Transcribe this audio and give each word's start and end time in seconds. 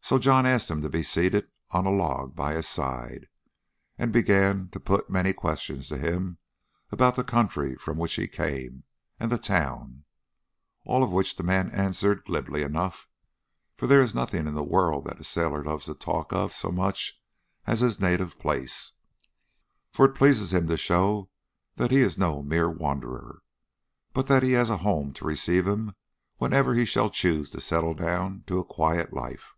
So 0.00 0.20
John 0.20 0.46
asked 0.46 0.70
him 0.70 0.82
to 0.82 0.88
be 0.88 1.02
seated 1.02 1.50
on 1.72 1.84
a 1.84 1.90
log 1.90 2.36
by 2.36 2.52
his 2.54 2.68
side, 2.68 3.26
and 3.98 4.12
began 4.12 4.68
to 4.68 4.78
put 4.78 5.10
many 5.10 5.32
questions 5.32 5.88
to 5.88 5.98
him 5.98 6.38
about 6.92 7.16
the 7.16 7.24
country 7.24 7.74
from 7.74 7.96
which 7.98 8.14
he 8.14 8.28
came, 8.28 8.84
and 9.18 9.32
the 9.32 9.36
town. 9.36 10.04
All 10.84 11.04
which 11.10 11.34
the 11.34 11.42
man 11.42 11.72
answered 11.72 12.22
glibly 12.24 12.62
enough, 12.62 13.08
for 13.76 13.88
there 13.88 14.00
is 14.00 14.14
nothing 14.14 14.46
in 14.46 14.54
the 14.54 14.62
world 14.62 15.06
that 15.06 15.18
a 15.18 15.24
sailor 15.24 15.64
loves 15.64 15.86
to 15.86 15.94
talk 15.96 16.32
of 16.32 16.52
so 16.52 16.70
much 16.70 17.20
as 17.66 17.82
of 17.82 17.88
his 17.88 18.00
native 18.00 18.38
place, 18.38 18.92
for 19.90 20.04
it 20.06 20.14
pleases 20.14 20.52
him 20.52 20.68
to 20.68 20.76
show 20.76 21.30
that 21.74 21.90
he 21.90 21.98
is 22.00 22.16
no 22.16 22.44
mere 22.44 22.70
wanderer, 22.70 23.42
but 24.12 24.28
that 24.28 24.44
he 24.44 24.52
has 24.52 24.70
a 24.70 24.76
home 24.76 25.12
to 25.14 25.24
receive 25.26 25.66
him 25.66 25.96
whenever 26.36 26.74
he 26.74 26.84
shall 26.84 27.10
choose 27.10 27.50
to 27.50 27.60
settle 27.60 27.92
down 27.92 28.44
to 28.46 28.60
a 28.60 28.64
quiet 28.64 29.12
life. 29.12 29.54